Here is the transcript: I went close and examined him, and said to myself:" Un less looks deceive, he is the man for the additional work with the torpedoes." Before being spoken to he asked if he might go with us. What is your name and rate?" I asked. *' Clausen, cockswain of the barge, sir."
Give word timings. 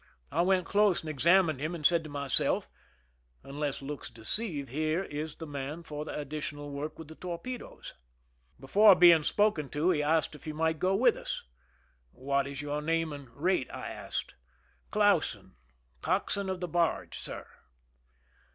I 0.31 0.41
went 0.41 0.65
close 0.65 1.01
and 1.01 1.11
examined 1.11 1.61
him, 1.61 1.75
and 1.75 1.85
said 1.85 2.03
to 2.05 2.09
myself:" 2.09 2.67
Un 3.43 3.55
less 3.55 3.83
looks 3.83 4.09
deceive, 4.09 4.69
he 4.69 4.85
is 4.95 5.35
the 5.35 5.45
man 5.45 5.83
for 5.83 6.05
the 6.05 6.19
additional 6.19 6.71
work 6.71 6.97
with 6.97 7.07
the 7.07 7.13
torpedoes." 7.13 7.93
Before 8.59 8.95
being 8.95 9.21
spoken 9.21 9.69
to 9.69 9.91
he 9.91 10.01
asked 10.01 10.33
if 10.33 10.45
he 10.45 10.53
might 10.53 10.79
go 10.79 10.95
with 10.95 11.15
us. 11.15 11.43
What 12.09 12.47
is 12.47 12.63
your 12.63 12.81
name 12.81 13.13
and 13.13 13.29
rate?" 13.29 13.69
I 13.81 13.89
asked. 13.91 14.33
*' 14.63 14.89
Clausen, 14.89 15.53
cockswain 16.01 16.49
of 16.49 16.61
the 16.61 16.67
barge, 16.67 17.19
sir." 17.19 17.45